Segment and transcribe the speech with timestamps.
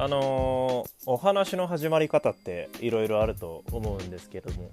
[0.00, 4.70] あのー、お話の始まり方っていろいろあると思うんですけれども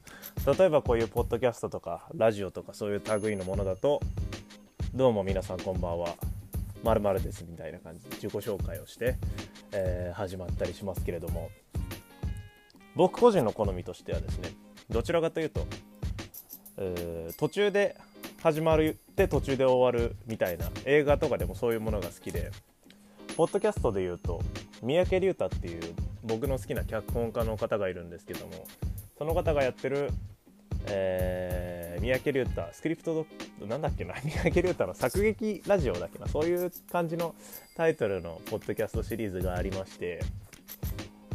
[0.56, 4.02] 例えばこういうポッドキャストとかラジオとかそういう類のものだと
[4.94, 6.16] 「どうも皆さんこんばんは
[6.84, 9.16] まるです」みたいな感じで自己紹介をして、
[9.72, 11.49] えー、始まったりしますけれども
[12.94, 14.49] 僕個人の好みとしてはですね
[14.92, 15.66] どちらかというと、
[16.77, 17.98] え、途中で
[18.44, 22.52] 始まるって途中で終わるみたいな映画とかでもそういうものが好きで
[23.35, 24.39] ポッドキャストで言うと
[24.85, 25.81] 三宅龍太っていう
[26.23, 28.67] 僕の好きな脚本家の方がいるんですけども
[29.17, 30.11] その方がやってる、
[30.88, 33.25] えー、三宅龍太スクリプト
[33.59, 37.34] ドなんだっけな 三宅龍太の作劇ラジオだっけなそういう感じの
[37.75, 40.20] タイトルのポッドキャストシリーズがありまして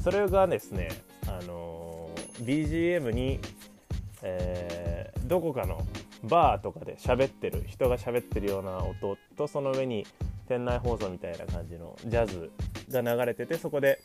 [0.04, 0.88] それがですね
[1.26, 3.40] あのー、BGM に、
[4.22, 5.84] えー、どこかの
[6.22, 10.06] バーとかで喋ってる人が喋ってるような音とその上に
[10.46, 12.50] 店内放送みたいな感じのジャズ
[12.90, 14.00] が流れててそこで、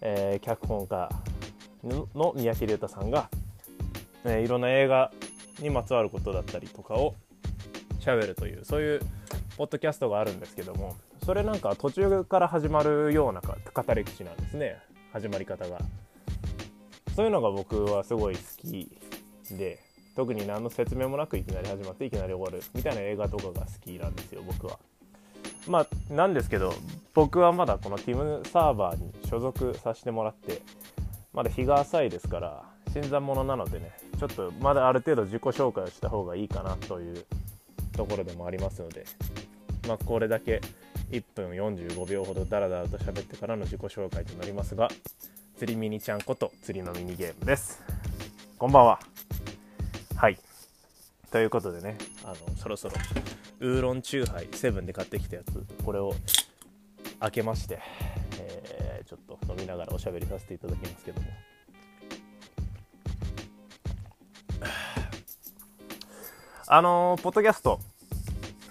[0.00, 1.10] えー、脚本家
[1.84, 3.30] の三宅龍太さんが、
[4.24, 5.12] えー、いろんな映画
[5.60, 7.14] にまつわることだったりとかを
[8.00, 9.00] 喋るというそういう
[9.56, 14.76] ポッドキャストがあるんですけどもそれなんか途中から始まるような語り口なんですね
[15.12, 15.78] 始まり方が
[17.14, 18.90] そういうのが僕はすごい好き
[19.50, 19.80] で
[20.14, 24.78] 特に何の説明もなくいきなり始まっていきなり終わるみたいな映画とかが好きなんですよ僕は。
[25.66, 26.74] まあなんですけど
[27.14, 30.62] 僕はまだこのティムサーバーに所属させてもらって
[31.32, 37.24] まだ日が浅いですから新参者なのでねちょっとまだある程度自己紹介をした方がいいかなという
[37.92, 39.04] ところでもありますので
[39.88, 40.60] まあこれだけ
[41.10, 44.88] 1分45秒ほどダラダラと喋ってからの自己紹介となりますが
[45.58, 47.82] 釣りミニちゃんこと釣りのミニゲームです。
[48.58, 49.00] こんばんは。
[50.16, 50.38] はい。
[51.30, 52.94] ということでねあのそろそろ
[53.60, 56.14] ウーロンチューハイセブンで買ってきたやつこれを
[57.20, 57.80] 開けまして、
[58.38, 61.28] えー、ちょっと飲みながらおしゃべりさせていただきますけども。
[66.68, 67.78] あのー、ポッドキャスト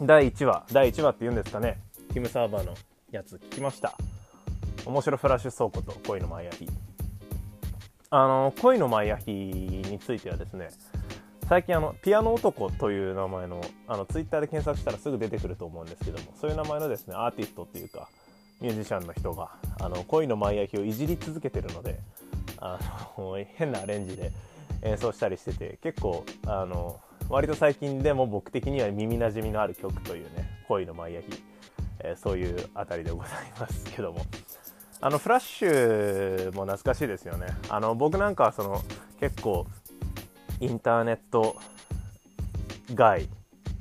[0.01, 1.79] 第1話第1話って言うんですかね。
[2.13, 2.75] ティムサーバーの
[3.09, 3.97] やつ聞きました。
[4.85, 6.67] 面白フラッシュ倉庫と恋のマイアヒ
[8.11, 10.69] あの、恋のマイアヒについてはですね
[11.47, 18.09] 最近あのピアノ男という名前のあのツイッターで検索したらすぐ出てくると思うんですけどもそういう名前のですねアーティストっていうか
[18.61, 21.99] ミュージシャンの人があの恋のマイアヒをいじり続けてるので
[22.57, 22.79] あ
[23.15, 24.31] の 変なアレンジで
[24.81, 31.27] 演奏したりしてて結構あの割と最近でも僕的には耳なじみのある曲というね恋のマイアヒ、
[31.99, 33.29] えー、そういうあたりでござい
[33.59, 34.21] ますけども。
[35.01, 37.47] あのフラッシュも懐かしいですよね。
[37.69, 38.81] あの僕なんかその
[39.19, 39.67] 結構
[40.59, 41.55] インターネット
[42.93, 43.27] 外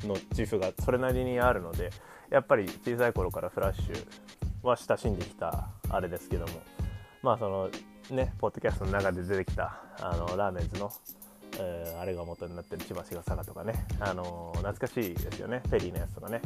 [0.04, 1.90] の自負がそれなりにあるので
[2.30, 6.52] やっぱり小さい頃からフラッシュは親しんできたあれですけども
[7.22, 7.70] まあその
[8.10, 10.90] ねポッドキャストの中で出てきたあのラーメンズの、
[11.58, 16.40] えー、あれが元になってる千葉市が佐賀とかね、あのー、懐かしいですよねペリーのやつとかね。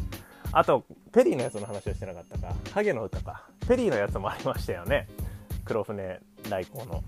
[0.50, 3.44] あとペリーのやつの話をしてなかったかハゲの歌か。
[3.67, 5.06] ペリーのやつもありましたよね。
[5.65, 7.03] 黒船来航の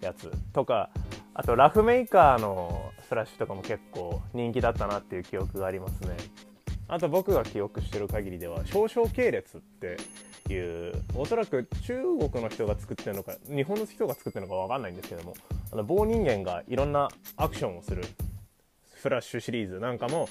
[0.00, 0.90] やつとか
[1.34, 6.16] あとラフメーカーのフラッシュとかも結構人気だったなっていう記憶がありますね。
[6.88, 9.96] あと僕が記憶してる限りでは少々系列って
[10.52, 15.34] いうおそらく中国の人が作ってるのか日本の人が作ってるのか分かんないんですけども
[15.72, 18.04] あの棒人間がいろんなアクションをする
[18.92, 20.28] フラッシュシリーズなんかも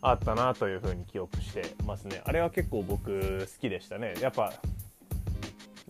[0.00, 2.20] あったなというふうに記憶してますね。
[2.24, 4.14] あれは結構僕好きでしたね。
[4.20, 4.52] やっぱ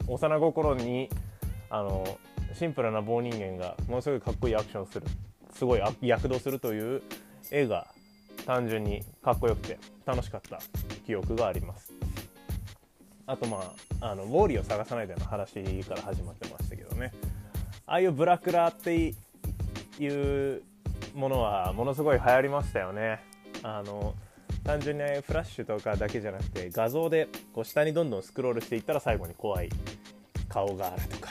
[0.06, 1.09] 幼心に
[1.71, 2.19] あの
[2.54, 5.06] シンプルな棒人間がものすごいかっこいいアクションする。
[5.53, 7.03] すごい躍動するという
[7.50, 7.87] 絵が
[8.47, 10.59] 単純にかっこよくて楽しかった
[11.06, 11.93] 記憶があります。
[13.26, 17.12] あとまああのウォーリーを探さないでの話から始まってましたけどね。
[17.87, 19.14] ああいうブラクラって
[19.98, 20.62] いう
[21.14, 23.20] ものはものすごい流行りましたよね。
[23.62, 24.14] あの
[24.64, 29.69] 単純にフラッシュとかだけじゃなくて画像でこう下にどんどんスクロールしていったら最後に怖い
[30.49, 31.28] 顔があるとか。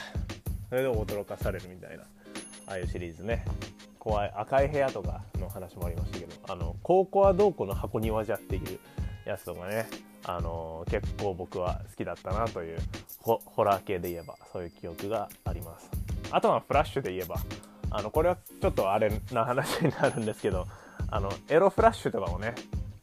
[0.73, 2.03] それで驚かされるみたいな
[2.65, 3.45] ああいうシリーズね。
[3.99, 8.79] 怖い赤い部屋とかの話もありましたけどあの高校はどうこの箱庭じゃっていう
[9.23, 9.87] やつとかね。
[10.25, 12.79] あの結構僕は好きだったなという
[13.19, 15.91] ホラー系で言えばそういう記憶があります。
[16.31, 17.35] あとはフラッシュで言えば
[17.91, 20.65] あのこれはちょっとあれな話になるんですけど
[21.11, 22.55] あのエロフラッシュとかもね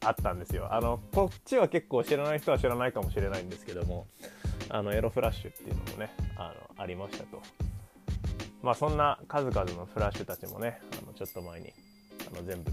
[0.03, 0.67] あったんですよ。
[0.73, 4.07] あのこっちは結構知らない人は知らないかもしれないんですけども
[4.73, 7.41] あのエロフラッシュっていうのもねあのありましたと。
[8.61, 11.73] まあそんな数々のフラッシュたちもねあのちょっと前に
[12.31, 12.71] あの全部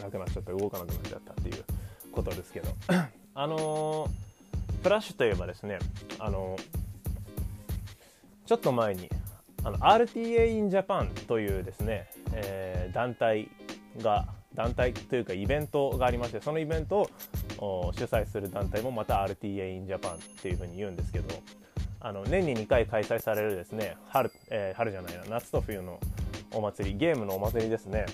[0.00, 1.64] なくなっちゃって動かなくなっちゃったっていう
[2.10, 2.68] ことですけど。
[3.36, 5.78] あのー、フラッシュといえばですね
[6.20, 6.62] あのー、
[8.46, 9.10] ちょっと前に
[9.64, 13.48] あの RTA in Japan というですね、えー、団体
[14.00, 17.10] が団体というかイベントがありましてそのイベントを
[17.92, 21.34] 主催する団体もまた RTA in Japan っていうふうに言うんですけど
[22.00, 25.98] あの年に2回開催されるですね春,、えー、春じゃないな夏と冬の
[26.52, 28.06] お祭りゲームのお祭りですね。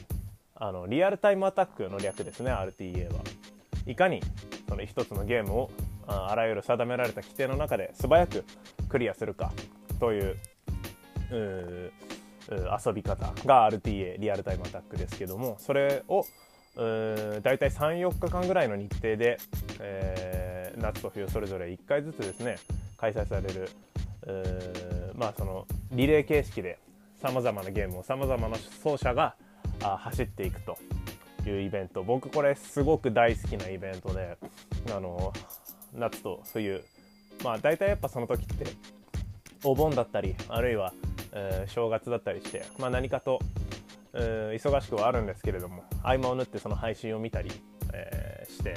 [0.55, 3.20] あのリアルタイムアタックの略ですね RTA は。
[3.87, 4.20] いかに
[4.69, 5.70] その一つのゲームを
[6.06, 8.44] あらゆる定められた規定の中で素早く
[8.88, 9.52] クリアするか
[9.99, 10.37] という
[12.50, 16.25] 遊び方が RTA リアルタイムアタックですけどもそれを
[16.81, 19.38] 大体34日間ぐらいの日程で、
[19.81, 22.56] えー、夏と冬それぞれ1回ずつですね
[22.97, 23.69] 開催される
[25.15, 26.79] まあそのリレー形式で
[27.21, 29.35] さまざまなゲームをさまざまな奏者が
[29.82, 30.79] あ走っていくと
[31.47, 32.03] いうイベント。
[32.03, 34.37] 僕これすごく大好きなイベントで
[34.94, 35.33] あの
[35.94, 36.85] 夏と冬。
[37.44, 38.67] まあ大体やっぱその時って
[39.65, 40.93] お盆だったりあるいは、
[41.33, 43.38] えー、正月だったりして、まあ、何かと、
[44.15, 47.51] えー、忙しくはあるんですけれども合間を縫ってその配信を見たり、
[47.93, 48.75] えー、して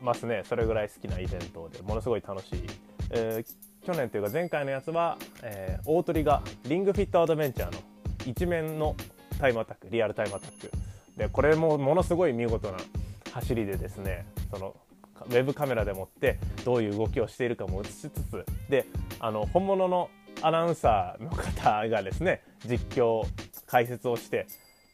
[0.00, 0.42] ますね。
[0.44, 2.66] それぐらい好きなイベントでものすごい楽しい、
[3.10, 3.44] え
[3.84, 7.78] 去年というか前回のやつは、え大鳥がリングフィットアドベンチャーの
[8.26, 8.94] 一面の
[9.38, 10.70] タイムアタックリアルタイムアタック。
[11.16, 12.78] でこれもものすごい見事な
[13.32, 14.76] 走りでですねその
[15.26, 18.86] ウェブカメラでもってどういう動きをしているかも映しつつで
[19.20, 20.10] あの本物の
[20.42, 23.24] アナウンサーの方がですね実況
[23.72, 24.46] 解説をして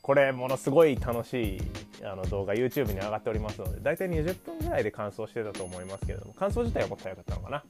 [0.02, 1.60] これものすごい楽しい
[2.04, 7.64] あの動画 YouTube に上がっておりますので大体20分ぐらいで完走してたと思いますけれども感想自体はもっと早かったのかな。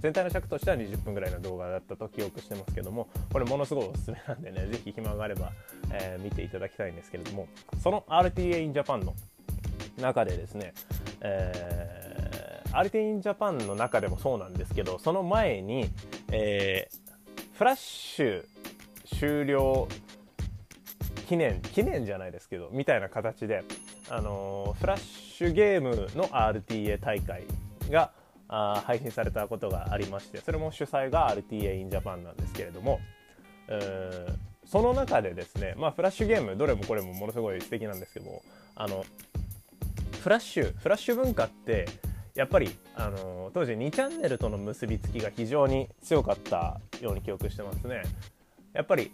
[0.00, 5.50] 全体の尺としては20分ぐらいの動画だったと記憶してますけどもこれものすごいおすすめなんでね是非暇があれば、
[5.90, 7.48] えー、見ていただきたいんですけれども
[7.82, 9.12] その RTA in Japan の
[10.00, 10.72] 中でですね、
[11.20, 15.90] えー、アルティンジャパンの中でもそうなんですけどその前に、
[16.30, 18.44] えー、フラッシュ
[19.18, 19.88] 終了
[21.28, 23.62] 記念記念じゃないですけどみたいな形で、
[24.08, 27.42] あの、フラッシュゲームの RTA 大会
[27.90, 28.12] が
[28.48, 33.00] あ配信されたことがありましてそれも主催が RTA in Japan なんですけれども、
[34.64, 38.42] その中でですね、まあ、フラッシュゲームどれもこれもものすごい素敵なんですけども
[38.74, 39.04] あの
[40.22, 41.86] フラッシュフラッシュ文化って
[42.34, 48.02] やっぱり、あの当時2チャンネルとの結びつきが非常に強かったように記憶してますね。
[48.72, 49.10] やっぱり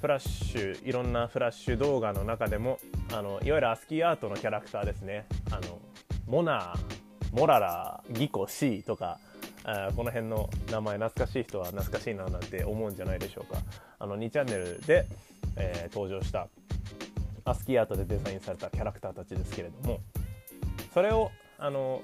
[0.00, 2.78] フラッシュいろんなフラッシュ動画の中でも
[3.12, 5.26] あのいわゆるアスキーアートのキャラクターですね。
[5.50, 5.78] あの
[6.26, 9.18] モナーモララギコシーとか
[9.64, 13.60] あこの辺の名前懐かしい人は懐かしいななんて思うんじゃないでしょうか。
[13.98, 15.06] あの2チャンネルで、
[15.56, 16.48] えー、登場した
[17.44, 20.00] アスキーアートでデザインされたキャラクターたちですけれども
[20.94, 22.00] それをあの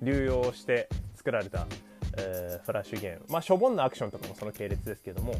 [0.00, 1.66] 流用して作られた、
[2.16, 3.26] えー、フラッシュゲーム。
[3.28, 5.34] まあしょぼんなアクションとかもその系列ですけども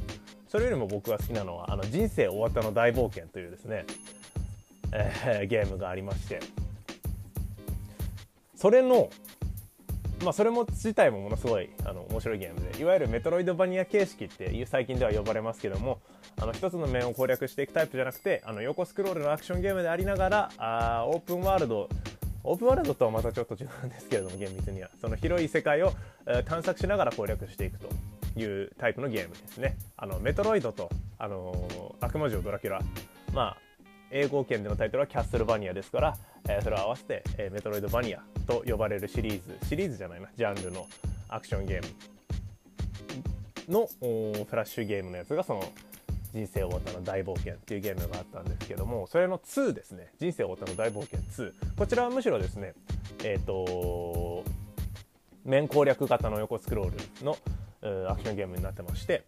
[0.53, 3.87] それよりも僕が好きなのは「あの人生終わったの大冒険」というですね、
[4.93, 6.41] えー、ゲームがありまして。
[8.55, 9.09] それの
[10.23, 16.01] まあ、それも自体もものすごいあの面白いゲームでいわゆるメトロイドバニア形式っていう最近では呼ばれますけども
[16.41, 21.89] あの一つの面を攻略していくタイプじゃなくてあの横スクロールのアクションゲームでありながらあオープンワールド
[22.45, 24.91] オープンワールドとはまたちょっと違うんですけれども厳密には。
[25.01, 25.93] その広い世界を、
[26.27, 27.89] え探索しながら攻略していくと。
[28.37, 29.77] いうタイプのゲームですね。
[29.97, 32.81] あのメトロイドと、あの、悪魔城ドラキュラ。
[33.33, 33.57] まあ
[34.15, 40.87] 英語圏でのタイトルはキャッスルバニアですから、えー、それを合わせて、えー、メトロイドバニアと呼ばれるシリーズシリーズじゃないなジャンルの
[41.31, 41.89] アクションゲーム
[43.73, 43.87] の
[44.45, 45.65] フラッシュゲームのやつがその
[46.35, 50.09] 人生を終わったの大冒険っていうゲームがあったんですけどもそれの2ですね。
[50.19, 52.75] 人生を終わったの大冒険2こちらはむしろですね
[53.25, 54.45] えっ、ー、と
[55.45, 57.37] 面攻略型の横スクロールの
[57.83, 59.25] アクションゲームになってまして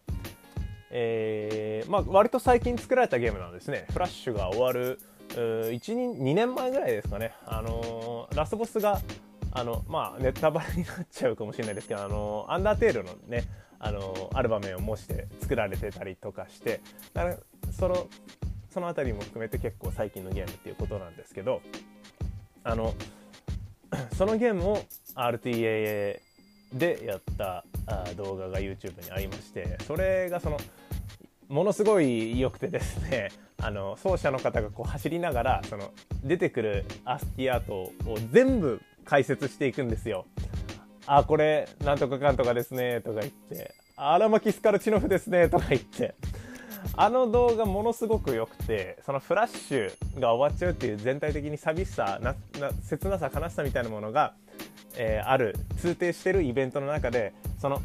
[0.97, 3.85] えーまあ、割と最近作られたゲームなんですね。
[3.91, 5.79] フラッシュが終わる1
[6.17, 9.01] 2年前ぐらいですかね、あのー、ラスボスが
[9.51, 13.43] あの、まあ、ネタバレになっちゃうかもしれないですけど、あのー、アンダーテールのね
[13.79, 16.81] あのある場面を模して作られてたりとかして
[17.13, 17.37] だから
[17.71, 18.07] その
[18.69, 21.61] その辺りも含めて結構最近のゲームっていうことなんですけど
[22.63, 22.93] あの
[24.17, 24.77] そのゲームを
[25.15, 26.19] RTA
[26.75, 27.63] でやった
[28.15, 30.59] 動画が YouTube にありましてそれがその
[31.47, 33.29] ものすごい良くてですね
[33.61, 35.91] あの奏者の方がこう走りながらその
[36.23, 37.93] 出てくるアスティアートを
[38.31, 40.25] 全部解説していくんですよ。
[41.07, 46.15] あ、これ、なんとかかんとかですね、とか言って、アラマキスカルチノフですね、とか言って、
[46.93, 54.33] あの動画ものすごく良くて、そのフラッシュが終わっちゃうっていう全体的に寂しさ、なな切なさ、悲しさみたいなものが、
[54.95, 57.81] えー、ある、通底してるイベントの中で、その、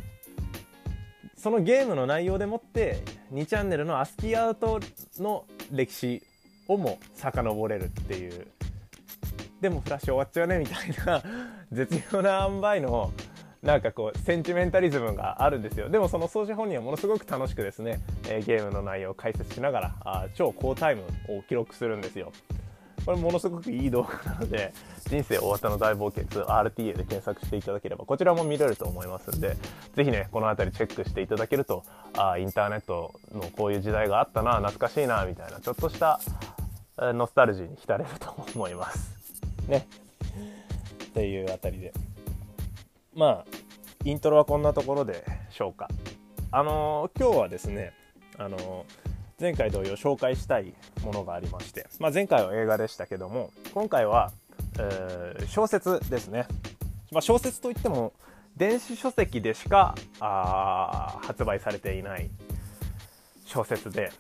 [1.37, 3.03] そのゲームの内容でもって
[3.33, 4.79] 2チャンネルのアスキーアウト
[5.19, 6.23] の歴史
[6.69, 8.47] をも遡れるっていう。
[9.61, 11.23] でもフラッシュ終わっちゃうねみたいな
[11.71, 13.13] 絶妙な塩梅の
[13.63, 15.89] なんかこうセンチメンタリズムがあるんですよ。
[15.91, 22.33] でもその奏者本人はものすごく楽しくですね、え、ゲームの内容を解説しながらあ超高タイムを記録するんですよ。
[23.05, 24.73] これものすごくいい動画なので
[25.07, 29.57] 人生大型の大冒険2 RTA で検索していただければこちらも見れると思いますんで
[29.95, 31.83] ぜひねこの辺りチェックしていただけると
[32.17, 36.21] あインターネットのこういう時代があったな懐かしいなみたいなちょっとした
[36.99, 39.17] ノスタルジーに浸れると思います。
[39.67, 39.87] ね。
[41.05, 41.93] っていうあたりで。
[43.15, 43.47] まあ
[44.05, 45.89] イントロはこんなところでしょうか
[46.53, 47.93] あの、今日はですね
[48.39, 48.87] あの、
[49.41, 54.33] 前回同様紹介したいものがありまして、まあ、前回は映画でしたけども今回は、
[54.79, 56.47] えー、小説ですね、
[57.11, 58.13] まあ、小説といっても
[58.59, 62.29] 電子書籍でしかあ発売されていない
[63.47, 64.13] 小説で、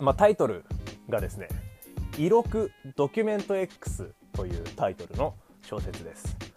[0.00, 0.64] まあ、タイトル
[1.08, 1.48] がですね
[2.16, 6.47] 「異録ドキュメント X」というタイトルの小説です。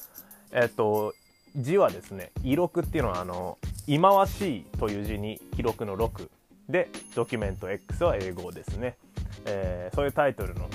[0.51, 1.13] えっと
[1.55, 6.29] 字はですね「異録」っていうのはあの「忌まわしい」という字に記録の6
[6.69, 8.97] でドキュメント X は英語ですね、
[9.45, 10.69] えー、そういうタイトルの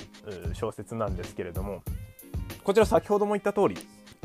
[0.53, 1.83] 小説なんですけれども
[2.65, 3.77] こちら先ほども言った通り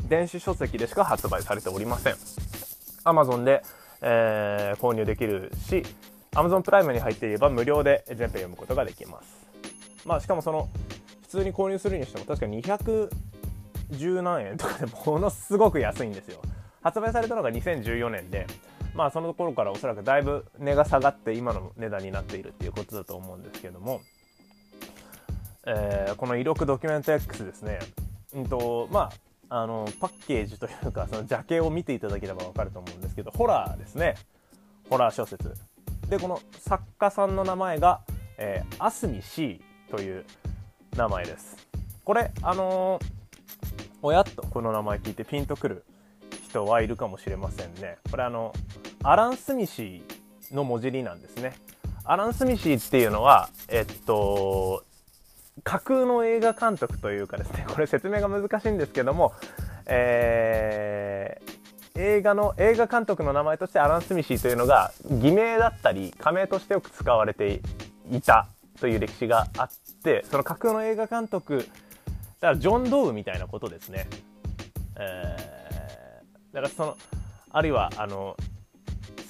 [0.08, 2.14] 電子書籍でしか発売されておりません。
[3.04, 3.62] Amazon で、
[4.00, 5.82] えー、購入できるし
[6.32, 9.46] Amazon プライムに入っていれば無料で全編読むことができます。
[10.04, 10.68] まあしかもその
[11.22, 13.10] 普通に購入するにしても確か200
[13.92, 16.40] 10何円とかでものすごく安いんですよ。
[16.82, 18.46] 発売されたのが2014年で
[18.94, 24.02] まあその頃からおそらくだいぶ値が下がって今の値段になっているっていうことだと思うんですけども、
[25.66, 27.78] えー、この「威力ドキュメント X」ですね、
[28.34, 29.10] うんとま
[29.48, 34.16] あ、あのパッケージというかそのジャケを見ていただければ分かると思うんですけどホラーですね。
[34.90, 35.54] ホラー小説。
[36.08, 38.02] でこの作家さんの名前が、
[38.36, 40.24] えー、アスミ C という
[40.96, 41.56] 名前です。
[42.04, 43.04] これあのー、
[44.04, 45.84] おやっとこの名前聞いてピンとくる
[46.48, 47.98] 人はいるかもしれませんね。
[48.10, 48.52] これあの
[49.04, 51.54] アラン・スミシーの文字りなんですね。
[52.04, 54.82] アラン・スミシーっていうのはえっと
[55.62, 59.32] 架空の映画監督というかですね これ説明が難しいんですけども
[59.86, 67.60] えー、映画の映画監督の名前としてアラン・スミシーというのが偽名だったり仮名としてよく使われて
[68.10, 68.48] いた
[68.80, 69.68] という歴史があっ
[70.02, 71.68] てその架空の映画監督
[72.42, 74.08] だからジョン・ドウみたいなことですね、
[74.98, 76.96] えー、だからその
[77.50, 78.36] あるいはあの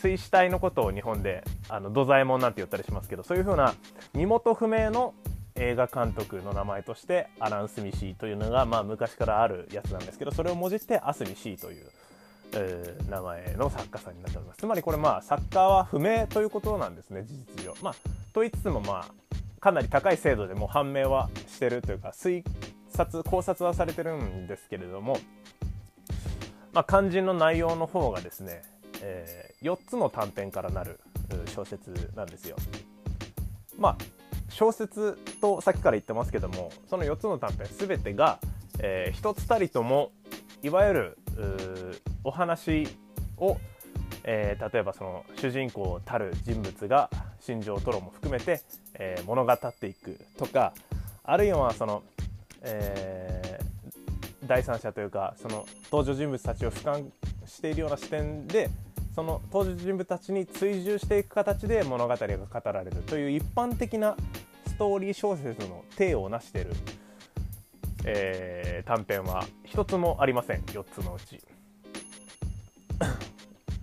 [0.00, 3.74] 水死体のことを日本であの土左衛門なんて言ったりしますけどそういうふうな
[4.14, 5.12] 身元不明の
[5.56, 11.84] 映画監督の名前としてアラン・スミシーというのが、まあ、昔からあるやつなんですけどそれをもじってアスミシーという、
[12.54, 14.58] えー、名前の作家さんになっております。
[14.58, 17.74] つまりこれまあ作家は不明ということなんですね事実上。
[17.82, 17.94] まあ
[18.32, 22.42] と言いつつもまあかなり高い精度でもう判明はしてるというか推
[22.92, 25.18] 察考察はされてるんですけれども、
[26.72, 28.62] まあ、肝心の内容の方がですね、
[29.00, 31.00] えー、4つの短編からなる
[31.46, 32.56] 小説なんですよ。
[33.78, 33.96] まあ
[34.48, 38.38] 小説とさっきから言ってますけどもその4つの短編全てが、
[38.80, 40.12] えー、一つたりとも
[40.62, 41.18] いわゆる
[42.22, 42.86] お話
[43.38, 43.56] を、
[44.24, 47.08] えー、例えばその主人公たる人物が
[47.40, 48.60] 心情トロも含めて、
[48.94, 50.74] えー、物語っていくとか
[51.24, 52.02] あるいはその、
[52.62, 57.04] えー、第三者というかその登場人物たちを俯瞰
[57.46, 58.70] しているような視点で
[59.14, 64.16] その登場人物たちに追従していく形で物語が語られるという一般的な
[64.66, 66.70] ストーリー小説の体を成している、
[68.04, 71.40] えー、短編は一つもありません4つのうち。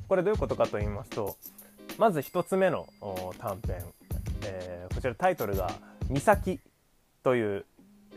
[0.08, 1.38] これどういうことかと言いますと
[2.00, 2.88] まず1つ目の
[3.38, 3.84] 短編、
[4.44, 5.72] えー、こちらタイトルが
[6.10, 6.60] 「岬」
[7.22, 7.66] という、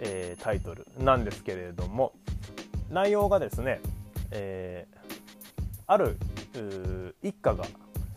[0.00, 2.12] えー、タイトルなんですけれども
[2.90, 3.80] 内容がですね、
[4.30, 6.16] えー、ある
[7.22, 7.64] 一家が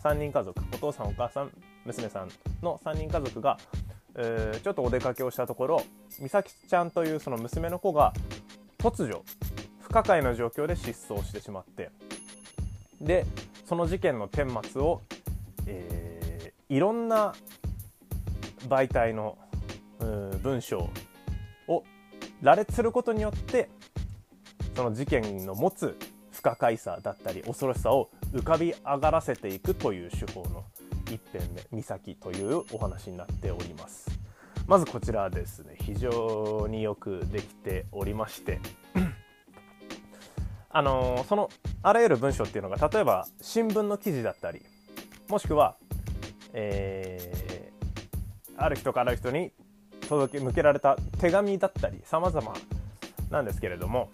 [0.03, 1.51] 3人家族お父さんお母さん
[1.85, 2.29] 娘さん
[2.61, 3.57] の3人家族が、
[4.15, 5.83] えー、ちょっとお出かけをしたところ
[6.21, 8.13] 美咲ちゃんというその娘の子が
[8.77, 9.23] 突如
[9.81, 11.89] 不可解な状況で失踪してしまって
[13.01, 13.25] で
[13.65, 15.01] その事件の顛末を
[15.67, 17.33] えー、いろんな
[18.67, 19.37] 媒体の
[20.41, 20.89] 文章
[22.41, 23.69] 羅列することによって
[24.75, 25.97] その事件の持つ
[26.31, 30.63] 不可解さだったり恐ろしさを浮かび上がらせていくという手法の
[31.05, 34.07] 一編目「岬」というお話になっております。
[34.67, 35.77] まずこちらですね。
[35.79, 38.59] 非常によくできておりまして。
[40.69, 41.49] あのー、その
[41.83, 44.61] あらゆる文章っていうのが例えば新聞の記事だったり
[45.29, 45.77] もしくは、
[46.51, 49.53] えー、ある人からある人に
[50.07, 52.53] 届け 向けられた手紙だったり様々
[53.29, 54.09] なんですけれども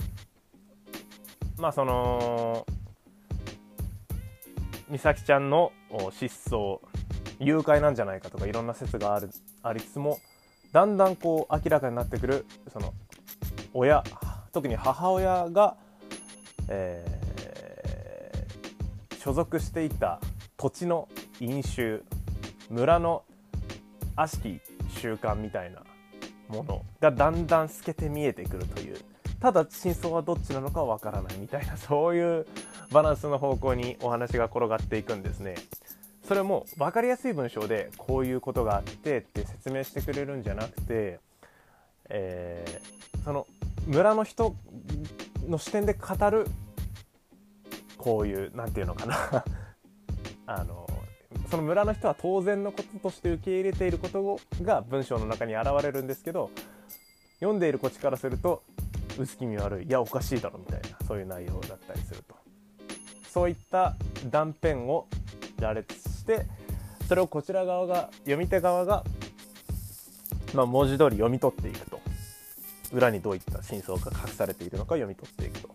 [1.57, 2.65] まあその
[4.89, 5.71] 美咲ちゃんの
[6.11, 6.79] 失踪
[7.39, 9.29] 誘拐なんじゃないかとかいろんな説がある
[9.63, 10.19] ありつつも
[10.71, 12.93] だんだんこう明らかになってくるその
[13.73, 14.03] 親
[14.51, 15.77] 特に母親が、
[16.67, 20.19] えー、所属していた
[20.57, 21.07] 土地の
[21.39, 22.01] 飲酒
[22.69, 23.23] 村の
[24.15, 24.61] 悪しき
[25.01, 25.81] 習慣みたいな
[26.47, 28.97] ものがだんだん透けて見えてくるという
[29.39, 32.45] ただ真相はどっちなのかわからないみたいな そういう
[32.91, 35.55] バランスの方向にお話が転がっていくんですね。
[36.27, 41.19] それも分かりやすい文章でこういうことがあってって説明してくれるんじゃなくて、
[42.09, 43.47] えー、その
[43.87, 44.55] 村の人
[45.47, 46.45] の視点で語る
[47.97, 49.43] こういう何て言うのかな
[50.45, 50.87] あの
[51.51, 56.49] その村の人は当然のこととして受け入れていることが文章の中に現れるんですけど
[57.41, 58.63] 読んでいるこっちからすると
[59.19, 62.35] 薄気味悪いいやおかしいだろみたいなそういう内容だったりすると。
[63.29, 63.95] そういった
[64.29, 65.07] 断片を
[65.59, 66.45] 羅列して
[67.07, 69.03] それをこちら側が読み手側が、
[70.53, 71.99] まあ、文字通り読み取っていくと。
[72.93, 75.69] 裏にどういった真相が隠されているのか読み取っていくと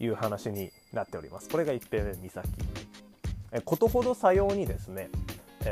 [0.00, 1.48] いう話になっております。
[1.48, 2.63] これが一編目岬
[3.62, 5.10] ことほどさようにですね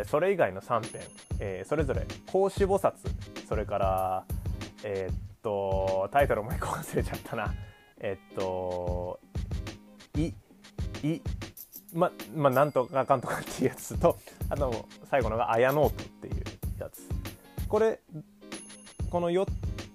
[0.07, 1.03] それ以外の3編、
[1.39, 2.93] えー、それぞれ孔子菩薩
[3.47, 4.25] それから
[4.85, 7.55] えー、っとタイトルも一個忘れちゃったな。
[7.99, 9.21] えー、っと
[10.19, 10.33] い
[11.03, 11.23] い
[11.93, 16.45] ままあなんとかかんとかっていうやつとあと最後のが「あやノート」っていう
[16.81, 17.09] やつ。
[17.69, 18.01] これ
[19.11, 19.47] この4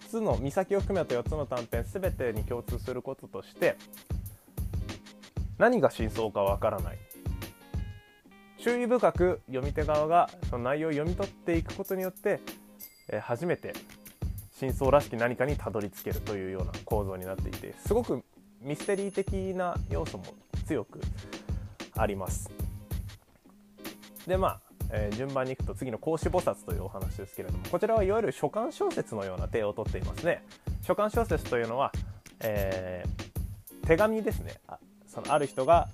[0.07, 3.75] つの岬を含めた4つの短編全てに共通することとして
[5.57, 6.97] 何が真相かわからない。
[8.67, 12.41] 注意深く読み手側がその内容を読み取っていくことによって、
[13.07, 13.73] え初めて
[14.59, 18.25] 真相らしき何かにたどり着けるというような構造になっていてすごく
[18.61, 20.25] ミステリー的な要素も
[20.65, 20.99] 強く
[21.95, 22.51] あります。
[24.27, 24.59] でまあ、
[24.91, 30.43] えー、順番にいくと次の孔子菩薩というお話ですけれどもこちらはいわゆる書簡小説のような手をとっていますね。
[30.85, 31.93] 書簡小説というのは、
[32.41, 35.87] えー、手紙ですねあそのある人が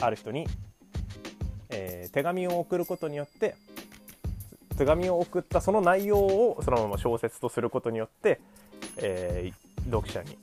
[0.00, 0.46] ある人に、
[1.70, 3.56] えー、手紙を送ることによって
[4.76, 8.40] 手紙を送ったその内容をそのまま小説とすることによって、
[8.96, 10.38] えー、読者に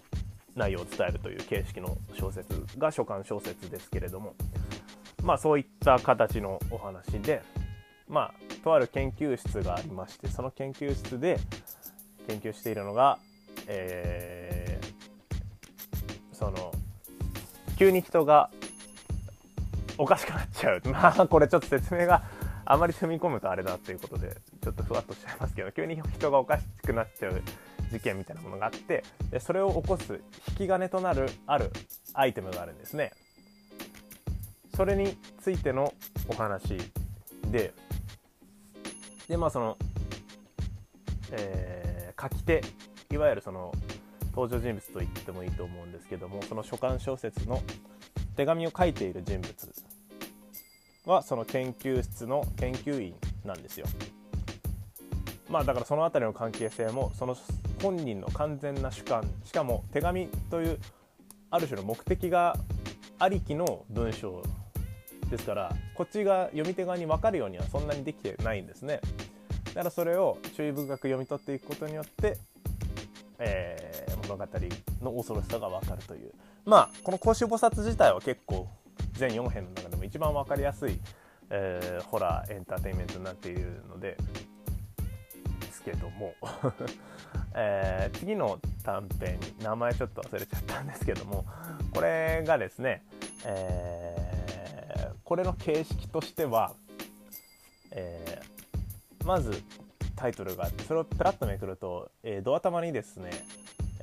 [0.56, 4.36] 内容を伝えるという形式の小説が書簡小説ですけれども
[5.24, 7.42] まあそういった形のお話で
[8.08, 11.40] まあとある研究室がありましてその研究室で
[12.28, 13.20] 研究しているのが、
[13.68, 16.72] えー、その
[17.78, 18.50] 急に人が
[20.02, 22.24] おかしくなっちゃうまあこれちょっと説明が
[22.66, 27.40] あまり踏み込むとあれだっていうことでちょっとふわっとしちゃいますけど急に人がおかしくなっちゃう
[27.92, 31.70] 事件みたいなものがあってでそれを起こす引き金となるある
[32.16, 33.12] アイテムがあるんですね。
[34.76, 35.94] それについての
[36.28, 36.78] お話
[37.52, 37.72] で
[39.28, 39.78] でまあその、
[41.32, 42.64] えー、書き手
[43.12, 43.72] いわゆるその
[44.34, 47.62] 登場人物と言ってもいいと思うんですけどもその書簡小説の
[48.36, 49.54] 手紙を書いている人物
[51.06, 53.86] はその研究室の研究員なんですよ。
[55.50, 57.36] まあだからその辺りの関係性もその
[57.82, 60.80] 本人の完全な主観しかも手紙という
[61.50, 62.56] ある種の目的が
[63.20, 64.42] ありきの文章
[65.30, 69.02] ですからこっちが読み手側に分かるようにはそんなにできてないんですね
[69.74, 72.38] だからそれを注意深く読み取っていくことによって、
[73.40, 74.46] えー、物語
[75.02, 76.32] の恐ろしさが分かるという
[76.66, 78.68] まあこの公衆菩薩自体は結構
[79.22, 81.00] 全4編の中でも一番分かりやすい、
[81.52, 84.18] えー、ホラーエンターテインメントになっているので
[85.60, 86.34] ですけども
[87.54, 91.46] えー、次の短編に名前ちょっと忘れちゃったんですけども
[91.94, 93.04] これがですね、
[93.46, 96.74] えー、これの形式としては、
[97.92, 99.62] えー、まず
[100.16, 103.30] タイトルがあってそれをプラッとめくると、えー、ドア玉にですね、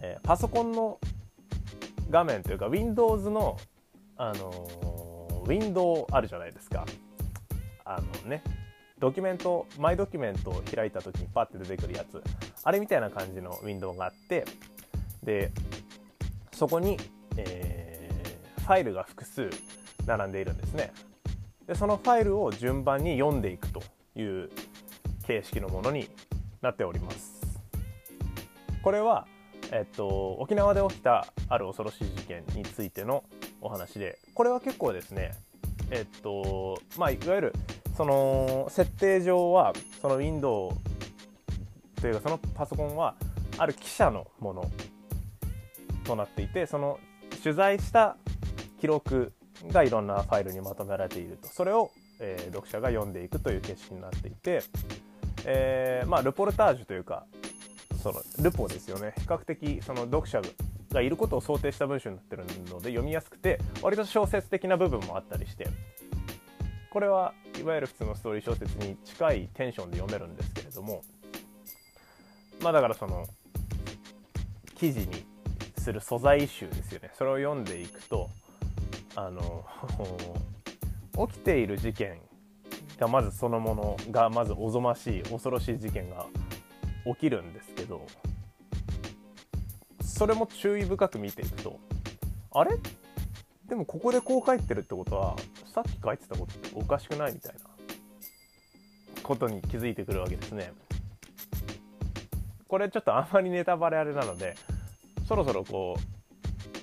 [0.01, 1.01] えー、パソコンの
[2.09, 3.57] 画面というか Windows の、
[4.17, 4.88] あの、
[5.49, 6.85] ウィンドウあるじゃないですか。
[7.87, 8.43] あのね
[8.99, 12.23] ドキュメントマイドキュメントを開いた時にパッて出てくるやつ。
[12.63, 14.45] あれみたいな感じのウィンドウがあって
[15.23, 15.51] で
[16.53, 16.99] そこに、
[17.39, 19.49] えー、ファイルが複数
[20.05, 20.93] 並んでいるんですね。
[21.67, 23.83] でそのファイルを順番に読んでいくと
[24.17, 24.51] いう
[25.27, 26.11] 形式のものに
[26.61, 27.41] なっております。
[28.83, 29.27] これは、
[29.73, 33.25] えっと、沖縄で起きたある恐ろしい事件についての
[33.61, 34.19] お話で。
[34.35, 35.35] これは結構ですね
[35.91, 37.53] えっとまあいわゆる
[37.97, 40.75] その設定上はその Windows
[42.01, 43.15] というかそのパソコンは
[43.59, 44.71] ある記者のもの
[46.05, 47.01] となっていてその
[47.43, 48.17] 取材した
[48.81, 49.33] 記録
[49.67, 51.49] がいろんなファイルにまとめられていると。
[51.49, 51.91] それを、
[52.21, 54.63] えー、読者が読んでいくという形式になっていて、
[55.45, 57.27] えー、まあルポルタージュというか
[58.01, 59.15] そのルポですよね。
[59.19, 60.41] 比較的その読者
[60.91, 65.69] がいることを想定した文章になってるので読みやすくて割と小説的な部分もあったりして
[66.91, 71.03] これはいわゆる普通のストーリー小説に近いテンションで読めるんですけれども
[72.63, 73.27] まあだからその
[74.75, 75.25] 記事に
[75.79, 77.11] する素材集ですよね。
[77.17, 78.31] それを読んでいくと
[79.17, 79.65] あの
[81.29, 82.21] 起きている事件
[82.99, 86.27] がまずそのものがまずおぞましい恐ろしい事件が
[87.07, 88.07] 起きるんですけど
[90.19, 91.79] それも注意深く見ていくと
[92.51, 92.73] あれ？
[93.69, 95.37] でもここでこう書いてるってことは
[95.73, 97.61] さっき書いてたことっておかしくないみたいな
[99.23, 100.73] ことに気づいてくるわけですね。
[102.67, 104.57] これちょっとあんまりネタバレあれなので
[105.29, 105.97] そろそろこ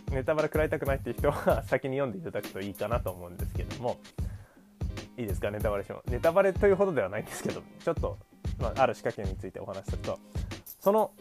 [0.09, 3.99] うネタバレ食らいたくないっていう人は先に読んでいただくといいかなと思うんですけども
[5.17, 5.51] いいですか？
[5.51, 8.17] ネタバレしもネタバレというほどではないんですけどちょっと、
[8.59, 10.19] まあ、ある仕掛けについてお話しすると
[10.79, 11.11] その、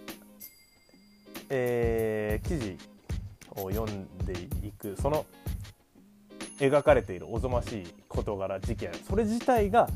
[1.57, 2.77] えー、記事
[3.63, 4.33] を読んで
[4.67, 5.25] いくその
[6.59, 9.89] 描かれているおぞましい事柄事件それ自体が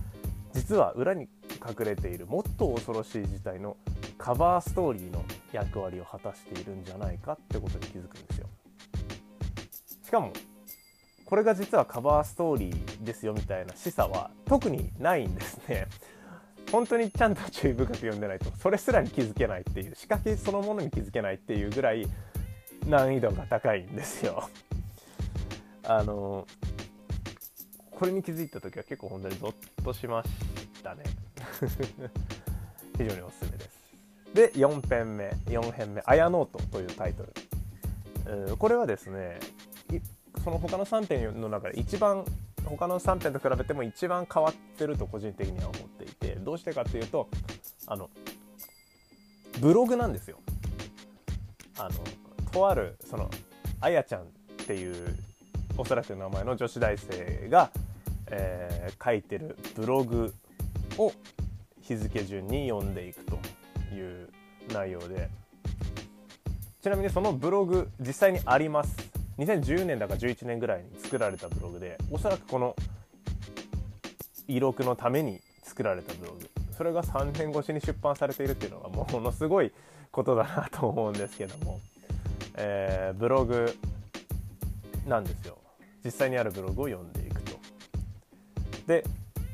[0.55, 1.29] 実は裏に
[1.68, 3.77] 隠れているもっと恐ろしい事態の
[4.18, 8.47] カバーストーリーの役割を果たしているんじゃないかってことに気づくんですよ。
[10.05, 10.33] しかも
[11.25, 15.87] これが実はカバーストーリーですよみたいな示唆は特にないんですね。
[16.70, 22.07] 本当にちゃんと注意深く読んでないとそれすらに気づけないっていう仕掛けそのものに気づけないっていうぐらい
[22.87, 24.48] 難易度が高いんですよ。
[25.85, 26.46] あの
[27.90, 30.31] これに気づいた時は結構本当にゾッとしまし
[30.83, 31.04] たね。
[32.96, 33.78] 非常におすすめです。
[34.35, 37.33] で4編目4編目「あやノート」というタイトル、
[38.26, 39.38] えー、これはですね
[40.44, 42.24] その他の3編の中で一番
[42.68, 47.28] 他の3編と比べても一番変わってると個人的には思っていてどうしてかっていうと
[47.87, 48.11] あの
[49.61, 50.38] ブログなんですよ。
[51.78, 51.90] あの
[52.52, 53.31] とあるその
[53.81, 54.24] あやちゃんっ
[54.66, 55.16] ていう
[55.76, 57.70] おそらく名前の女子大生が、
[58.26, 60.35] えー、書いてるブログ
[60.96, 61.12] を
[61.81, 63.38] 日付順に読んでいくと
[63.94, 64.28] いう
[64.72, 65.28] 内容で。
[66.81, 69.17] ちなみにそのブログ実際にあります。
[69.38, 72.74] 2010年だか11年ぐらいに作られたブログでおそらくこの
[74.46, 79.72] 記録のために作られたブログそれが3年越しに出版されているっていうのがものすごい
[80.11, 81.81] ことだなと思うんですけども、
[82.57, 83.74] えー、ブログ
[85.07, 85.59] なんですよ
[86.05, 87.59] 実際にあるブログを読んでいくと。
[88.87, 89.05] で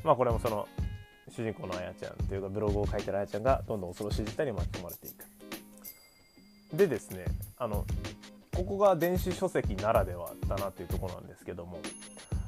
[0.03, 0.67] まあこれもその
[1.29, 6.77] 主人公のあやちゃんというかブログを書いてるあやちゃんがどんどん恐ろしい事態に巻き込まれていく。
[6.77, 7.25] でですね
[7.57, 7.85] あの
[8.55, 11.79] ここが電子書籍ならではだなっていうところなんですけども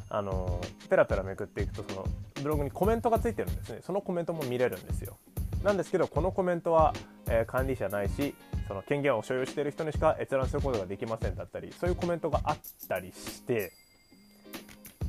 [0.10, 2.06] あのペラペラめくっていくとその
[2.42, 3.82] ブログにコメントがついてるんですね。
[3.86, 5.18] そのコメントも見れるんですよ。
[5.64, 6.94] なんですけどこのコメントは、
[7.28, 8.34] えー、管理者ないし
[8.68, 13.74] その権限を所有している人にしか閲覧することができませんだったりそういうコメントがあったりして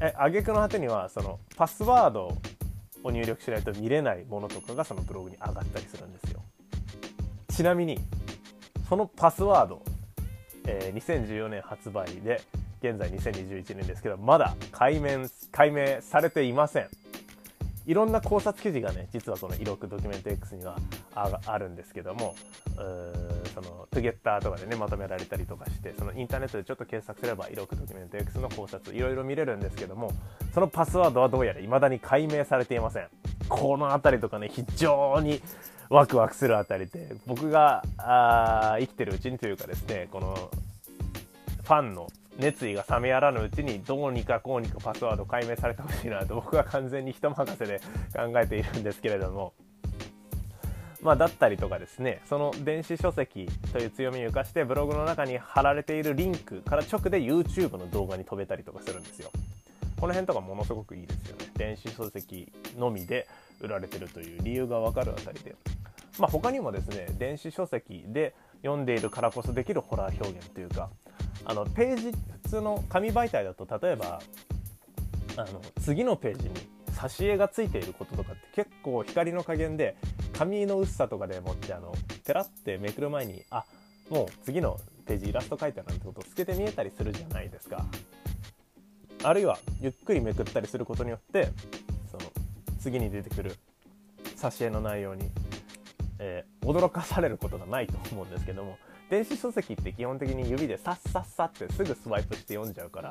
[0.00, 2.36] え挙句の果てにはそのパスワード
[3.02, 6.42] を入力しないと見れないものとかがそのブログに上がったりするんですよ。
[7.50, 7.98] ちなみに
[8.88, 9.82] そのパスワード、
[10.68, 12.42] えー、2014年発売で
[12.82, 16.88] 現在2021年ですけどまだ解明解明されていません。
[17.86, 20.76] いろんな考察記事がね実はこの「イロクドキュメント X」には
[21.14, 22.34] あるんですけども
[23.54, 30.10] そのトゥゲッターとかでねまとめられたりとかしてそのインターネットでちょっと検索すれば「イロクドキュメント X」の考察いろいろ見れるんですけども
[30.52, 33.08] そのパスワードはどうやら未だに解明されていません。
[33.48, 35.40] この辺りとかね非常に
[35.90, 40.50] ワクワクするあたりで僕があ生きてるうちにというかですねこの
[41.62, 42.08] ファンの
[42.38, 47.80] 熱意が冷めやらぬうちにどうにかこうにかパスワード解明されてほしいなと僕は完全に人任せで
[48.14, 49.52] 考えているんですけれども。
[51.00, 59.30] まあ、だったりとかですねその電子書籍という強みを生かしてブログの中に貼られているリンクから直で YouTube の動画に飛べたりとかするんですよ。
[60.00, 61.47] この辺とかものすごくいいですよね。
[61.58, 63.28] 電子書籍のみで
[63.60, 65.54] 売られてるという理由がわかるあたりで。
[66.18, 70.90] まあ他にもですね電子書籍で読んでいるからこそできるホラー表現というか
[71.44, 74.20] あのページ普通の紙媒体だと例えば
[75.36, 76.54] あの次のページに
[76.92, 79.96] 挿絵がついていることとかって結構光の加減で
[80.32, 81.94] 紙の薄さとかでもってあの
[82.26, 83.64] ペラってめくる前にあ
[84.10, 87.84] もう次のページイラスト描いてあるなんてことを透けて見えたりするじゃないですか。
[89.22, 91.48] あるいはゆっくりめくったりすることによって
[92.10, 92.24] その
[92.80, 93.56] 次に出てくる
[94.36, 95.30] 挿絵の内容に、
[96.18, 98.78] えー、驚かされることがないと思うんですけども
[99.10, 103.10] 電子書籍って基本的に指でさっさっさってすぐスワイプして読んじゃうから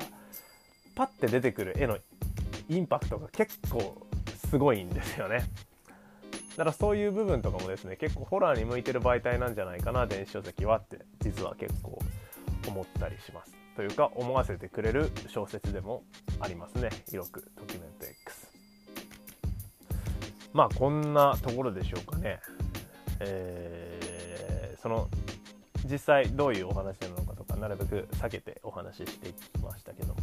[0.94, 1.98] パッて出てくる絵の
[2.68, 4.06] インパクトが結構
[4.48, 5.44] すごいんですよね。
[6.56, 11.98] だからそういう部分とかもですね結構ホラーに向いてる媒体なんじゃないかな電子書籍はって実は結構
[12.66, 13.57] 思ったりします。
[13.78, 16.02] というか思わせてくれる小説でも
[16.40, 16.90] ありますね。
[17.08, 18.48] 広くドキュメント X
[20.52, 22.40] まあこんなところでしょうかね。
[23.20, 25.08] えー、その
[25.84, 30.14] 実際どういうお話なのかとかなるべく避けてお話ししていきましたけども。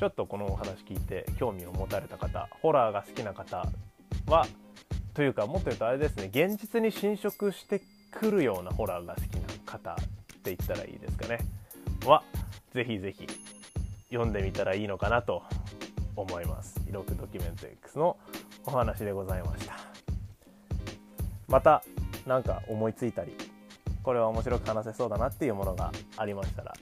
[0.00, 3.64] ちょっとこのお話聞いて興味を持たれた方ホラーが好きな方
[4.26, 4.48] は
[5.14, 9.94] というかもっと言うとあれですね現実に侵食してくるようなホラーが好きな方っ
[10.42, 11.38] て言ったらいいですかね。
[12.04, 12.24] は
[12.74, 13.26] ぜひぜひ
[14.10, 15.42] 読んでみたらいいのかなと
[16.16, 16.80] 思います。
[16.88, 18.16] イロクドキュメント X の
[18.66, 19.78] お話でございました。
[21.48, 21.82] また
[22.26, 23.32] 何か思いついたり
[24.02, 26.72] これは面白く話せそうだなっていうものがありましたら、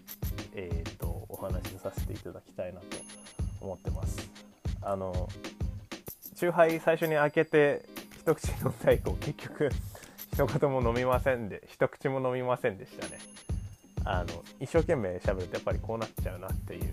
[0.54, 2.86] えーと、お話しさせていただきたいなと
[3.60, 4.30] 思ってます。
[4.82, 5.28] あの
[6.40, 7.84] 酎ハイ最初に開けて
[8.18, 9.70] 一口飲んだ以降結局
[10.32, 13.18] 一言も飲みませんで一口も飲みませんでしたね
[14.04, 16.92] あの一生懸命喋るとやっぱりこうなっちゃうなっていう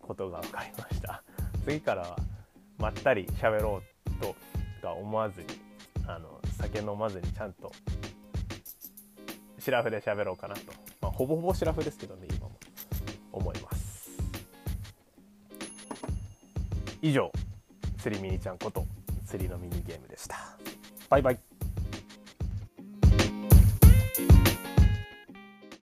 [0.00, 1.22] ことが分かりました。
[1.64, 2.16] 次からは
[2.78, 4.34] まったり喋ろうと
[4.82, 5.46] か思わずに
[6.06, 7.72] あの酒飲まずにちゃんと
[9.58, 12.52] シラフで喋ろうかなと、まあ、ほぼほぼシラフですけどね今も
[13.32, 14.10] 思います。
[17.02, 17.30] 以上
[17.98, 18.84] 釣りミニちゃんこと
[19.26, 20.36] 釣りのミニゲームでした。
[21.08, 21.55] バイバイ。